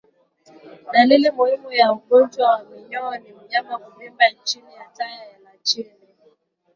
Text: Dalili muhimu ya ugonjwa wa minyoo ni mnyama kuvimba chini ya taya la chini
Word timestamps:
Dalili 0.91 1.29
muhimu 1.35 1.71
ya 1.79 1.87
ugonjwa 1.95 2.45
wa 2.51 2.59
minyoo 2.69 3.13
ni 3.21 3.31
mnyama 3.33 3.77
kuvimba 3.79 4.25
chini 4.43 4.73
ya 4.75 4.85
taya 4.97 5.25
la 5.43 5.51
chini 5.63 5.91